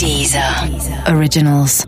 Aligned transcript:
Deezer 0.00 0.42
Originals. 1.14 1.84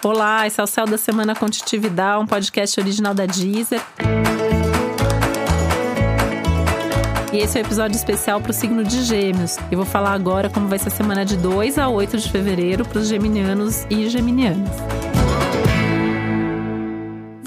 Olá, 0.00 0.46
esse 0.46 0.60
é 0.60 0.62
o 0.62 0.66
Céu 0.68 0.86
da 0.86 0.96
Semana 0.96 1.34
Contitividade, 1.34 2.22
um 2.22 2.26
podcast 2.28 2.78
original 2.78 3.12
da 3.12 3.26
Deezer. 3.26 3.82
E 7.32 7.38
esse 7.38 7.58
é 7.58 7.62
o 7.62 7.64
um 7.64 7.66
episódio 7.66 7.96
especial 7.96 8.40
para 8.40 8.52
o 8.52 8.54
signo 8.54 8.84
de 8.84 9.02
Gêmeos. 9.02 9.56
Eu 9.72 9.78
vou 9.78 9.86
falar 9.86 10.12
agora 10.12 10.48
como 10.48 10.68
vai 10.68 10.78
ser 10.78 10.86
a 10.86 10.92
semana 10.92 11.24
de 11.24 11.36
2 11.36 11.76
a 11.76 11.88
8 11.88 12.16
de 12.16 12.30
fevereiro 12.30 12.84
para 12.84 13.00
os 13.00 13.08
geminianos 13.08 13.84
e 13.90 14.08
geminianas 14.08 14.70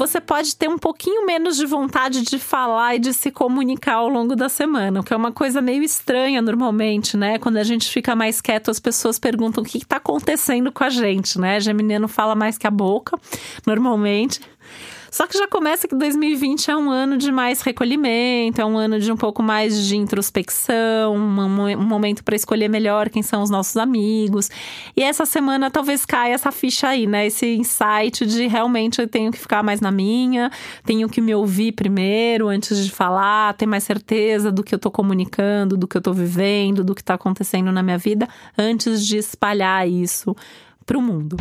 você 0.08 0.22
pode 0.22 0.56
ter 0.56 0.70
um 0.70 0.78
pouquinho 0.78 1.26
menos 1.26 1.58
de 1.58 1.66
vontade 1.66 2.22
de 2.22 2.40
falar 2.40 2.96
e 2.96 3.00
de 3.00 3.14
se 3.14 3.30
comunicar 3.30 3.96
ao 3.96 4.08
longo 4.08 4.36
da 4.36 4.50
semana, 4.50 5.02
o 5.02 5.04
que 5.04 5.14
é 5.14 5.18
uma 5.18 5.32
coisa 5.32 5.62
meio 5.62 5.84
estranha 5.84 6.42
normalmente, 6.42 7.18
né? 7.18 7.38
Quando 7.38 7.58
a 7.58 7.64
gente 7.64 7.90
fica 7.90 8.16
mais 8.16 8.42
quieto, 8.42 8.72
as 8.72 8.80
pessoas 8.80 9.20
perguntam 9.20 9.64
o 9.64 9.66
que 9.66 9.78
está 9.78 9.98
acontecendo 9.98 10.72
com 10.72 10.84
a 10.84 10.90
gente, 10.90 11.40
né? 11.40 11.60
Geminiano 11.60 12.08
fala 12.08 12.36
mais 12.36 12.58
que 12.58 12.66
a 12.66 12.72
boca, 12.72 13.20
normalmente. 13.66 14.40
Só 15.12 15.26
que 15.28 15.38
já 15.38 15.48
começa 15.48 15.88
que 15.88 15.96
2020 15.96 16.72
é 16.72 16.76
um 16.76 16.90
ano 16.90 17.18
de 17.18 17.32
mais 17.32 17.62
recolhimento, 17.62 18.62
é 18.62 18.66
um 18.66 18.78
ano 18.78 19.00
de 19.00 19.12
um 19.12 19.18
pouco 19.18 19.42
mais 19.42 19.86
de 19.86 19.96
introspecção, 19.96 21.16
um, 21.16 21.78
momento 21.78 22.24
para 22.24 22.36
escolher 22.36 22.68
melhor 22.68 23.10
quem 23.10 23.24
são 23.24 23.42
os 23.42 23.50
nossos 23.50 23.78
amigos. 23.78 24.50
E 24.96 25.04
essa 25.04 25.26
semana 25.26 25.72
talvez 25.72 26.06
caia 26.06 26.34
essa 26.34 26.52
ficha 26.52 26.90
aí, 26.90 27.08
né? 27.08 27.28
Esse 27.28 27.56
insight 27.56 28.26
de 28.26 28.48
realmente 28.48 29.02
eu 29.02 29.08
tenho 29.08 29.32
que 29.32 29.38
ficar 29.38 29.64
mais 29.64 29.82
na 29.82 29.92
minha, 29.92 30.52
tenho 30.84 31.08
que 31.08 31.22
me 31.22 31.34
ouvir 31.34 31.72
primeiro 31.72 32.48
antes 32.48 32.84
de 32.84 32.92
falar, 32.92 33.54
ter 33.54 33.66
mais 33.66 33.84
certeza 33.84 34.52
do 34.52 34.64
que 34.64 34.74
eu 34.74 34.80
tô 34.80 34.92
comunicando, 34.92 35.78
do 35.78 35.88
que 35.88 35.98
eu 35.98 36.02
tô 36.02 36.14
vivendo, 36.14 36.84
do 36.84 36.94
que 36.94 37.04
tá 37.04 37.14
acontecendo 37.14 37.72
na 37.72 37.82
minha 37.82 37.98
vida, 37.98 38.28
antes 38.58 39.06
de 39.06 39.18
espalhar 39.18 39.88
isso 39.88 40.36
para 40.86 40.98
o 40.98 41.02
mundo. 41.02 41.38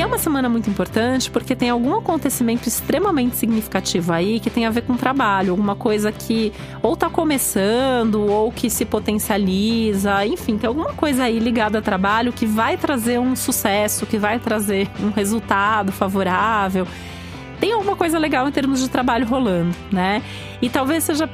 E 0.00 0.02
é 0.02 0.06
uma 0.06 0.16
semana 0.16 0.48
muito 0.48 0.70
importante 0.70 1.30
porque 1.30 1.54
tem 1.54 1.68
algum 1.68 1.94
acontecimento 1.94 2.66
extremamente 2.66 3.36
significativo 3.36 4.14
aí 4.14 4.40
que 4.40 4.48
tem 4.48 4.64
a 4.64 4.70
ver 4.70 4.80
com 4.80 4.96
trabalho, 4.96 5.50
alguma 5.50 5.76
coisa 5.76 6.10
que 6.10 6.54
ou 6.82 6.96
tá 6.96 7.10
começando 7.10 8.26
ou 8.26 8.50
que 8.50 8.70
se 8.70 8.86
potencializa, 8.86 10.24
enfim, 10.24 10.56
tem 10.56 10.68
alguma 10.68 10.94
coisa 10.94 11.24
aí 11.24 11.38
ligada 11.38 11.80
a 11.80 11.82
trabalho 11.82 12.32
que 12.32 12.46
vai 12.46 12.78
trazer 12.78 13.20
um 13.20 13.36
sucesso, 13.36 14.06
que 14.06 14.16
vai 14.16 14.38
trazer 14.38 14.88
um 15.02 15.10
resultado 15.10 15.92
favorável 15.92 16.86
tem 17.60 17.72
alguma 17.72 17.94
coisa 17.94 18.18
legal 18.18 18.48
em 18.48 18.52
termos 18.52 18.80
de 18.80 18.88
trabalho 18.88 19.26
rolando, 19.26 19.74
né? 19.92 20.22
E 20.62 20.68
talvez 20.68 21.04
seja 21.04 21.28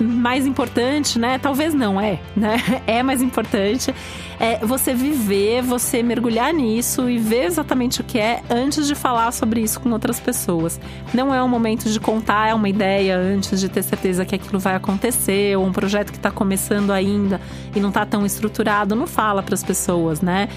mais 0.00 0.46
importante, 0.46 1.18
né? 1.18 1.38
Talvez 1.38 1.72
não 1.72 2.00
é, 2.00 2.18
né? 2.36 2.56
É 2.86 3.02
mais 3.02 3.22
importante 3.22 3.94
é 4.42 4.58
você 4.58 4.92
viver, 4.92 5.62
você 5.62 6.02
mergulhar 6.02 6.52
nisso 6.52 7.08
e 7.08 7.16
ver 7.16 7.44
exatamente 7.44 8.00
o 8.00 8.04
que 8.04 8.18
é 8.18 8.42
antes 8.50 8.88
de 8.88 8.94
falar 8.96 9.30
sobre 9.30 9.60
isso 9.60 9.78
com 9.78 9.88
outras 9.90 10.18
pessoas. 10.18 10.80
Não 11.14 11.32
é 11.32 11.40
um 11.40 11.48
momento 11.48 11.88
de 11.88 12.00
contar 12.00 12.52
uma 12.56 12.68
ideia 12.68 13.16
antes 13.16 13.60
de 13.60 13.68
ter 13.68 13.84
certeza 13.84 14.24
que 14.24 14.34
aquilo 14.34 14.58
vai 14.58 14.74
acontecer, 14.74 15.56
ou 15.56 15.64
um 15.64 15.70
projeto 15.70 16.10
que 16.10 16.16
está 16.16 16.32
começando 16.32 16.90
ainda 16.90 17.40
e 17.72 17.78
não 17.78 17.90
está 17.90 18.04
tão 18.04 18.26
estruturado, 18.26 18.96
não 18.96 19.06
fala 19.06 19.44
para 19.44 19.54
as 19.54 19.62
pessoas, 19.62 20.20
né? 20.20 20.48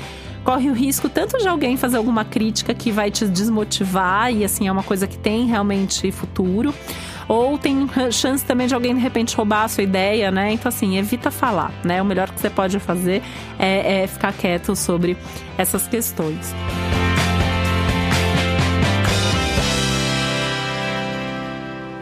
Corre 0.46 0.70
o 0.70 0.74
risco 0.74 1.10
tanto 1.10 1.40
de 1.40 1.48
alguém 1.48 1.76
fazer 1.76 1.98
alguma 1.98 2.24
crítica 2.24 2.74
que 2.74 2.92
vai 2.92 3.10
te 3.10 3.26
desmotivar 3.26 4.32
e 4.32 4.46
assim 4.46 4.68
é 4.68 4.72
uma 4.72 4.84
coisa 4.84 5.08
que 5.08 5.18
tem 5.18 5.48
realmente 5.48 6.12
futuro, 6.12 6.74
ou 7.28 7.58
tem 7.58 7.90
chance 8.12 8.46
também 8.46 8.68
de 8.68 8.76
alguém 8.76 8.94
de 8.94 9.02
repente 9.02 9.36
roubar 9.36 9.64
a 9.64 9.68
sua 9.68 9.84
ideia, 9.84 10.30
né? 10.30 10.52
Então 10.52 10.70
assim, 10.70 10.98
evita 10.98 11.32
falar, 11.32 11.72
né? 11.84 12.00
O 12.02 12.06
melhor 12.06 12.30
que 12.30 12.40
você 12.40 12.50
pode 12.50 12.80
fazer 12.80 13.24
é, 13.58 14.04
é 14.04 14.08
ficar 14.08 14.32
quieto 14.34 14.76
sobre 14.76 15.18
essas 15.58 15.88
questões. 15.88 16.54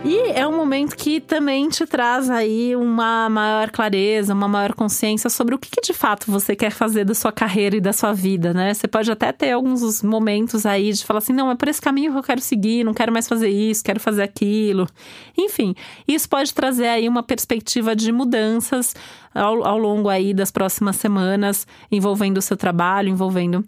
E 0.06 0.32
é 0.32 0.46
um 0.46 0.54
momento 0.54 0.98
que 0.98 1.22
também 1.22 1.70
te 1.70 1.86
traz 1.86 2.30
aí 2.30 2.76
uma 2.76 3.30
maior 3.30 3.72
clareza, 3.72 4.34
uma 4.34 4.50
maior 4.50 4.74
consciência 4.74 5.30
sobre 5.30 5.56
o 5.56 5.58
que, 5.58 5.70
que, 5.70 5.80
de 5.80 5.94
fato 5.94 6.30
você 6.30 6.58
quer 6.58 6.72
fazer 6.72 7.06
da 7.06 7.16
sua 7.16 7.32
carreira 7.32 7.78
e 7.78 7.82
da 7.82 7.94
sua 7.94 8.12
vida, 8.12 8.54
né? 8.54 8.74
Você 8.74 8.86
pode 8.86 9.10
até 9.10 9.32
ter 9.32 9.52
alguns 9.52 10.04
momentos 10.04 10.66
aí 10.66 10.92
de 10.92 11.06
falar 11.06 11.20
assim: 11.20 11.32
não, 11.32 11.50
é 11.50 11.56
por 11.56 11.70
esse 11.70 11.82
caminho 11.82 12.12
que 12.12 12.18
eu 12.18 12.24
quero 12.24 12.42
seguir, 12.42 12.84
não 12.84 12.94
quero 12.94 13.14
mais 13.14 13.30
fazer 13.30 13.48
isso, 13.48 13.82
quero 13.82 14.00
fazer 14.00 14.24
aquilo. 14.24 14.90
Enfim, 15.38 15.74
isso 16.06 16.28
pode 16.28 16.54
trazer 16.54 16.88
aí 16.88 17.08
uma 17.08 17.24
perspectiva 17.24 17.96
de 17.96 18.12
mudanças 18.12 18.94
ao, 19.34 19.66
ao 19.66 19.78
longo 19.78 20.10
aí 20.10 20.34
das 20.34 20.52
próximas 20.52 20.98
semanas, 20.98 21.66
envolvendo 21.90 22.40
o 22.40 22.42
seu 22.42 22.58
trabalho, 22.58 23.08
envolvendo 23.08 23.64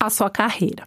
a 0.00 0.10
sua 0.10 0.28
carreira. 0.28 0.84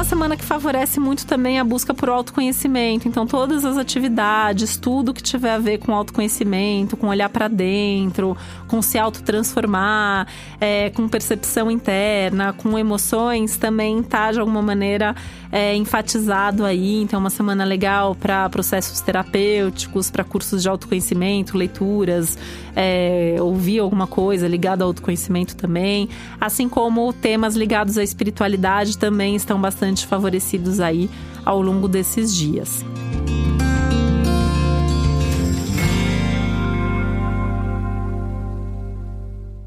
Uma 0.00 0.04
semana 0.04 0.34
que 0.34 0.44
favorece 0.44 0.98
muito 0.98 1.26
também 1.26 1.60
a 1.60 1.64
busca 1.64 1.92
por 1.92 2.08
autoconhecimento. 2.08 3.06
Então, 3.06 3.26
todas 3.26 3.66
as 3.66 3.76
atividades, 3.76 4.78
tudo 4.78 5.12
que 5.12 5.22
tiver 5.22 5.52
a 5.52 5.58
ver 5.58 5.76
com 5.76 5.94
autoconhecimento, 5.94 6.96
com 6.96 7.08
olhar 7.08 7.28
para 7.28 7.48
dentro, 7.48 8.34
com 8.66 8.80
se 8.80 8.98
autotransformar, 8.98 10.26
é, 10.58 10.88
com 10.88 11.06
percepção 11.06 11.70
interna, 11.70 12.54
com 12.54 12.78
emoções, 12.78 13.58
também 13.58 14.02
tá 14.02 14.32
de 14.32 14.40
alguma 14.40 14.62
maneira 14.62 15.14
é, 15.52 15.76
enfatizado 15.76 16.64
aí. 16.64 17.02
Então, 17.02 17.18
é 17.18 17.20
uma 17.20 17.28
semana 17.28 17.62
legal 17.62 18.14
para 18.14 18.48
processos 18.48 19.02
terapêuticos, 19.02 20.10
para 20.10 20.24
cursos 20.24 20.62
de 20.62 20.68
autoconhecimento, 20.70 21.58
leituras, 21.58 22.38
é, 22.74 23.36
ouvir 23.38 23.80
alguma 23.80 24.06
coisa 24.06 24.48
ligada 24.48 24.82
ao 24.82 24.88
autoconhecimento 24.88 25.54
também. 25.56 26.08
Assim 26.40 26.70
como 26.70 27.12
temas 27.12 27.54
ligados 27.54 27.98
à 27.98 28.02
espiritualidade 28.02 28.96
também 28.96 29.36
estão 29.36 29.60
bastante 29.60 29.89
bastante 29.90 30.06
favorecidos 30.06 30.78
aí 30.80 31.10
ao 31.44 31.60
longo 31.60 31.88
desses 31.88 32.34
dias. 32.34 32.84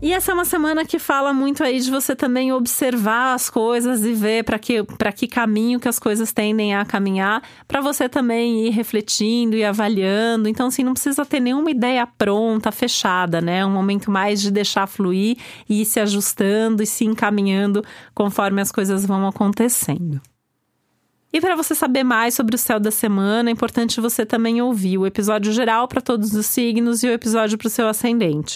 E 0.03 0.12
essa 0.12 0.31
é 0.31 0.34
uma 0.34 0.44
semana 0.44 0.84
que 0.84 1.00
fala 1.00 1.31
muito 1.31 1.64
aí 1.64 1.80
de 1.80 1.90
você 1.90 2.14
também 2.14 2.52
observar 2.52 3.36
as 3.36 3.50
coisas 3.50 4.03
e 4.03 4.12
ver 4.12 4.44
para 4.44 4.59
que, 4.59 4.84
que 5.16 5.28
caminho 5.30 5.80
que 5.80 5.88
as 5.88 5.97
coisas 5.97 6.34
tendem 6.34 6.75
a 6.75 6.84
caminhar, 6.84 7.41
para 7.66 7.80
você 7.80 8.09
também 8.09 8.68
ir 8.68 8.72
refletindo 8.72 9.56
e 9.56 9.64
avaliando. 9.64 10.50
Então, 10.50 10.68
assim, 10.68 10.84
não 10.84 10.91
precisa 10.91 11.25
ter 11.25 11.40
nenhuma 11.40 11.72
ideia 11.72 12.06
pronta, 12.06 12.69
fechada, 12.69 13.40
né? 13.40 13.59
É 13.59 13.66
um 13.66 13.72
momento 13.72 14.12
mais 14.12 14.41
de 14.41 14.52
deixar 14.52 14.88
fluir 14.88 15.38
e 15.69 15.84
ir 15.84 15.86
se 15.86 16.02
ajustando 16.02 16.84
e 16.84 16.85
se 16.85 17.06
encaminhando 17.06 17.81
conforme 18.14 18.62
as 18.62 18.74
coisas 18.74 19.06
vão 19.06 19.25
acontecendo. 19.25 20.20
E 21.31 21.40
para 21.40 21.56
você 21.56 21.74
saber 21.74 22.03
mais 22.03 22.34
sobre 22.34 22.56
o 22.56 22.59
céu 22.59 22.78
da 22.78 22.91
semana, 22.91 23.50
é 23.50 23.53
importante 23.53 24.02
você 24.02 24.25
também 24.25 24.62
ouvir 24.62 24.97
o 24.97 25.08
episódio 25.08 25.53
geral 25.53 25.88
para 25.88 26.02
todos 26.02 26.34
os 26.34 26.46
signos 26.46 27.03
e 27.03 27.08
o 27.08 27.12
episódio 27.14 27.58
para 27.58 27.68
o 27.68 27.72
seu 27.72 27.88
ascendente. 27.88 28.56